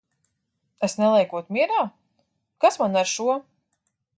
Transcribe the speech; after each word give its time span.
Es 0.87 0.95
neliekot 1.01 1.53
mierā? 1.57 1.83
Kas 2.65 2.81
man 2.85 3.01
ar 3.03 3.13
šo! 3.17 3.37